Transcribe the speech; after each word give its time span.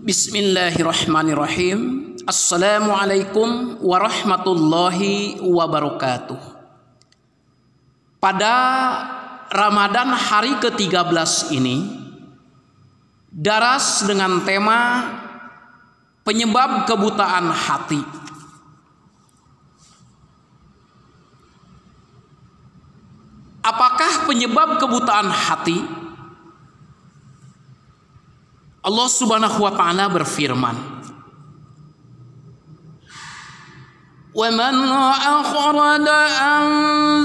Bismillahirrahmanirrahim. 0.00 2.16
Assalamualaikum 2.24 3.76
warahmatullahi 3.84 5.36
wabarakatuh. 5.44 6.40
Pada 8.16 8.56
Ramadan 9.52 10.16
hari 10.16 10.56
ke-13 10.56 11.52
ini 11.52 11.84
daras 13.28 14.08
dengan 14.08 14.40
tema 14.40 15.04
penyebab 16.24 16.88
kebutaan 16.88 17.52
hati. 17.52 18.00
Apakah 23.60 24.24
penyebab 24.24 24.80
kebutaan 24.80 25.28
hati? 25.28 25.99
Allah 28.80 29.08
Subhanahu 29.12 29.60
wa 29.60 29.72
taala 29.76 30.08
berfirman, 30.08 30.76
وَمَنْ 34.30 34.76
أَخْرَجَ 35.42 36.06
عَنْ 36.08 36.66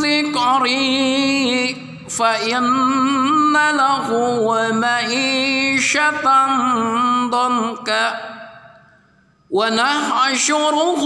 ذِكْرِي 0.00 1.76
فَإِنَّ 2.08 3.54
لَهُ 3.54 4.08
مَعِيشَةً 4.72 6.26
ضَنْكًا 7.30 8.06
ونحشره 9.54 11.02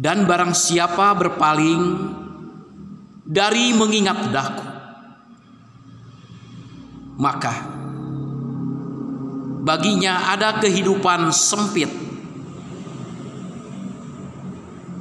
Dan 0.00 0.24
barang 0.24 0.56
siapa 0.56 1.12
berpaling 1.12 1.82
dari 3.20 3.76
mengingat 3.76 4.32
daku 4.32 4.64
Maka 7.20 7.54
baginya 9.60 10.32
ada 10.32 10.56
kehidupan 10.56 11.28
sempit 11.36 11.92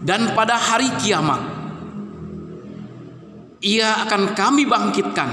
Dan 0.04 0.36
pada 0.36 0.60
hari 0.60 0.92
kiamat 1.00 1.60
ia 3.60 4.08
akan 4.08 4.36
kami 4.40 4.64
bangkitkan 4.64 5.30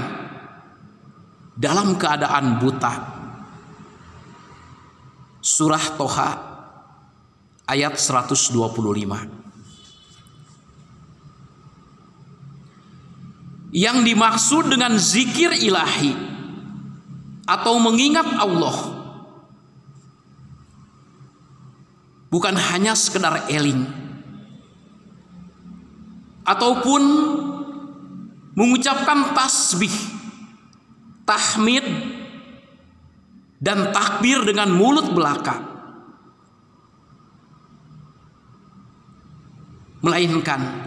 dalam 1.55 1.95
keadaan 1.95 2.59
buta. 2.59 2.93
Surah 5.39 5.85
Toha 5.95 6.29
ayat 7.63 7.95
125. 7.95 9.46
Yang 13.77 14.09
dimaksud 14.09 14.73
dengan 14.73 14.97
zikir 14.97 15.53
ilahi 15.53 16.17
atau 17.45 17.77
mengingat 17.77 18.25
Allah 18.41 18.97
bukan 22.33 22.57
hanya 22.57 22.97
sekedar 22.97 23.45
eling 23.53 23.85
ataupun 26.47 27.01
mengucapkan 28.57 29.37
tasbih, 29.37 29.93
tahmid, 31.27 31.85
dan 33.61 33.91
takbir 33.93 34.41
dengan 34.47 34.71
mulut 34.71 35.11
belaka. 35.11 35.61
Melainkan 40.01 40.86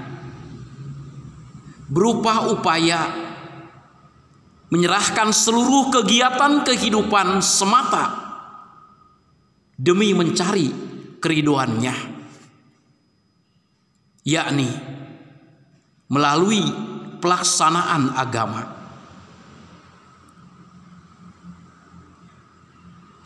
berupa 1.90 2.46
upaya 2.54 3.10
menyerahkan 4.70 5.34
seluruh 5.34 5.90
kegiatan 5.90 6.62
kehidupan 6.62 7.42
semata 7.42 8.14
demi 9.74 10.14
mencari 10.14 10.70
keriduannya 11.18 11.94
yakni 14.22 14.70
melalui 16.06 16.62
pelaksanaan 17.18 18.14
agama. 18.14 18.78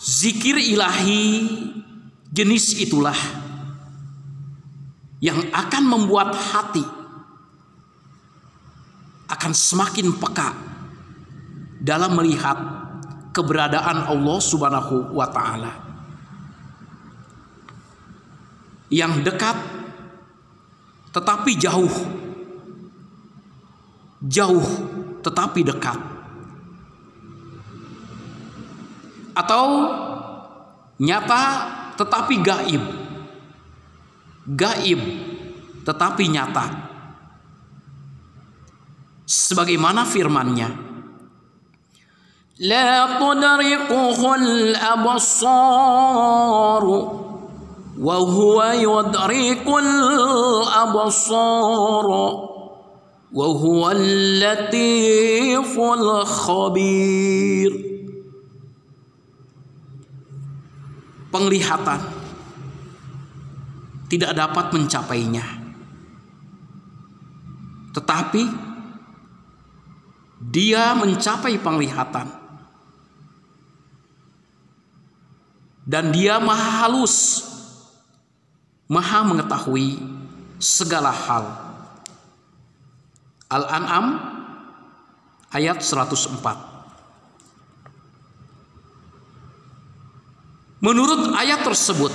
Zikir 0.04 0.60
ilahi 0.60 1.48
jenis 2.28 2.76
itulah 2.76 3.16
yang 5.24 5.40
akan 5.48 5.84
membuat 5.88 6.36
hati 6.36 7.03
akan 9.44 9.52
semakin 9.52 10.08
peka 10.16 10.56
dalam 11.84 12.16
melihat 12.16 12.56
keberadaan 13.36 14.08
Allah 14.08 14.38
Subhanahu 14.40 15.12
wa 15.12 15.28
taala. 15.28 15.68
Yang 18.88 19.20
dekat 19.20 19.52
tetapi 21.12 21.60
jauh 21.60 21.92
jauh 24.24 24.64
tetapi 25.20 25.60
dekat. 25.60 26.00
Atau 29.36 29.68
nyata 31.04 31.44
tetapi 32.00 32.34
gaib. 32.40 32.84
Gaib 34.56 35.00
tetapi 35.84 36.32
nyata 36.32 36.93
Sebagaimana 39.29 40.09
firman-Nya, 40.09 40.89
La 42.59 43.15
tudrikuhul 43.15 44.75
absar 44.75 46.83
wa 47.99 48.15
huwa 48.19 48.75
yudrikul 48.75 49.87
absar 50.67 52.07
وهو 53.29 53.91
اللطيف 53.91 55.73
الخبير 55.77 57.71
penglihatan 61.29 62.01
tidak 64.09 64.33
dapat 64.33 64.65
mencapainya 64.73 65.45
tetapi 67.93 68.43
dia 70.54 70.94
mencapai 70.94 71.58
penglihatan. 71.58 72.30
Dan 75.82 76.14
dia 76.14 76.38
maha 76.38 76.86
halus. 76.86 77.42
Maha 78.86 79.26
mengetahui 79.26 79.98
segala 80.62 81.10
hal. 81.10 81.44
Al-An'am 83.50 84.06
ayat 85.50 85.82
104. 85.82 86.38
Menurut 90.84 91.32
ayat 91.34 91.64
tersebut, 91.64 92.12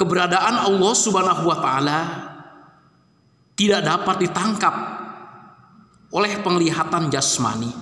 keberadaan 0.00 0.62
Allah 0.62 0.92
Subhanahu 0.94 1.42
wa 1.44 1.58
taala 1.58 2.00
tidak 3.58 3.82
dapat 3.82 4.30
ditangkap 4.30 5.01
oleh 6.12 6.38
penglihatan 6.44 7.08
jasmani. 7.08 7.72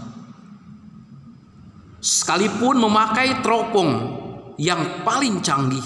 Sekalipun 2.01 2.81
memakai 2.81 3.45
teropong 3.45 3.93
yang 4.57 5.05
paling 5.05 5.43
canggih. 5.45 5.85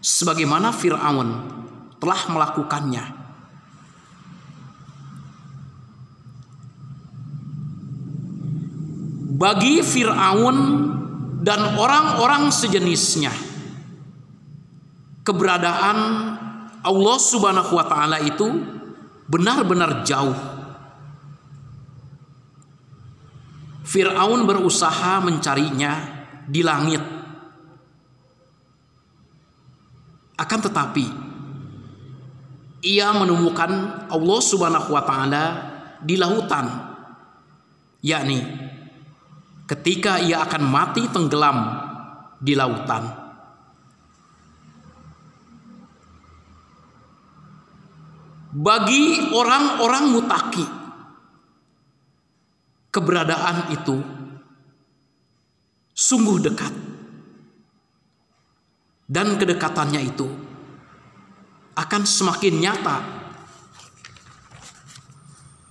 Sebagaimana 0.00 0.72
Firaun 0.72 1.28
telah 2.00 2.20
melakukannya. 2.32 3.04
Bagi 9.40 9.80
Firaun 9.80 10.58
dan 11.40 11.76
orang-orang 11.76 12.52
sejenisnya, 12.52 13.32
keberadaan 15.24 15.98
Allah 16.84 17.18
Subhanahu 17.20 17.72
wa 17.76 17.84
Ta'ala 17.88 18.20
itu 18.20 18.79
benar-benar 19.30 20.02
jauh. 20.02 20.34
Firaun 23.86 24.46
berusaha 24.46 25.18
mencarinya 25.22 25.92
di 26.46 26.62
langit, 26.62 27.02
akan 30.38 30.60
tetapi 30.62 31.06
ia 32.80 33.12
menemukan 33.12 34.06
Allah 34.08 34.40
Subhanahu 34.40 34.94
wa 34.94 35.02
taala 35.04 35.44
di 36.00 36.16
lautan 36.16 36.66
yakni 38.00 38.40
ketika 39.68 40.16
ia 40.16 40.40
akan 40.40 40.64
mati 40.64 41.04
tenggelam 41.12 41.58
di 42.40 42.56
lautan 42.56 43.29
bagi 48.50 49.30
orang-orang 49.30 50.04
mutaki. 50.10 50.66
Keberadaan 52.90 53.70
itu 53.70 54.02
sungguh 55.94 56.38
dekat. 56.42 56.74
Dan 59.10 59.38
kedekatannya 59.38 60.00
itu 60.06 60.26
akan 61.74 62.02
semakin 62.02 62.54
nyata. 62.58 62.98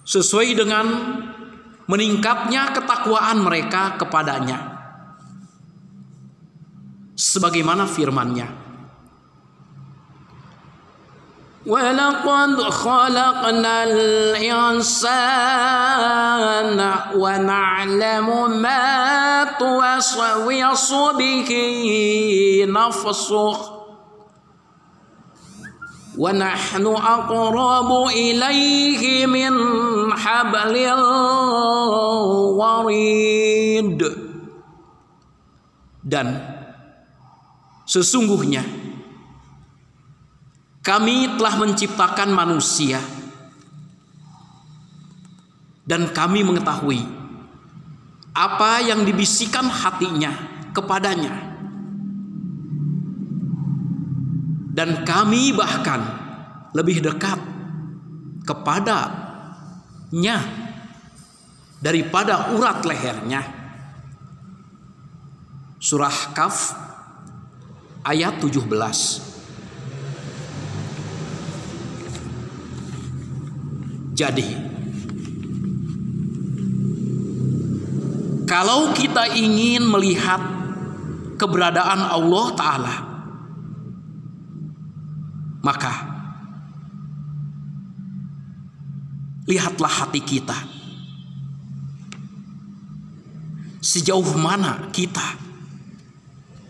Sesuai 0.04 0.56
dengan 0.56 0.86
meningkatnya 1.88 2.72
ketakwaan 2.76 3.44
mereka 3.44 4.00
kepadanya. 4.00 4.80
Sebagaimana 7.20 7.84
firman-Nya 7.84 8.69
ولقد 11.66 12.56
خلقنا 12.72 13.84
الإنسان 13.84 15.20
ونعلم 17.16 18.28
ما 18.62 19.44
توسوس 19.60 20.94
به 21.20 21.50
نفسه. 22.70 23.80
ونحن 26.20 26.86
أقرب 26.88 27.92
إليه 28.12 29.26
من 29.26 29.54
حبل 30.12 30.76
الوريد. 32.60 34.02
Dan 36.04 36.28
sesungguhnya 37.88 38.89
kami 40.90 41.38
telah 41.38 41.54
menciptakan 41.62 42.34
manusia 42.34 42.98
dan 45.86 46.10
kami 46.10 46.42
mengetahui 46.42 47.06
apa 48.34 48.82
yang 48.82 49.06
dibisikkan 49.06 49.70
hatinya 49.70 50.34
kepadanya. 50.74 51.46
Dan 54.74 55.06
kami 55.06 55.54
bahkan 55.54 56.02
lebih 56.74 57.06
dekat 57.06 57.38
kepadanya 58.50 59.22
daripada 61.78 62.58
urat 62.58 62.82
lehernya. 62.82 63.46
Surah 65.78 66.34
Kaf 66.34 66.74
ayat 68.02 68.42
17. 68.42 69.39
Jadi, 74.20 74.52
kalau 78.44 78.92
kita 78.92 79.32
ingin 79.32 79.88
melihat 79.88 80.44
keberadaan 81.40 82.04
Allah 82.04 82.48
Ta'ala, 82.52 82.96
maka 85.64 85.94
lihatlah 89.48 89.88
hati 90.04 90.20
kita. 90.20 90.68
Sejauh 93.80 94.36
mana 94.36 94.92
kita 94.92 95.40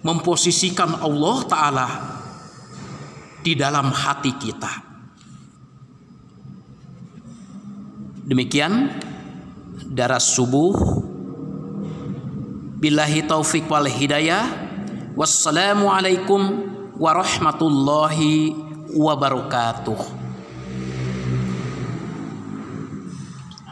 memposisikan 0.06 1.02
Allah 1.02 1.38
Ta'ala 1.50 1.88
di 3.42 3.58
dalam 3.58 3.90
hati 3.90 4.38
kita. 4.38 4.89
Demikian 8.30 8.94
daras 9.90 10.38
subuh. 10.38 10.78
Billahi 12.78 13.26
taufik 13.26 13.66
wal 13.66 13.90
hidayah. 13.90 14.46
Wassalamualaikum 15.18 16.42
warahmatullahi 16.94 18.54
wabarakatuh. 18.94 20.19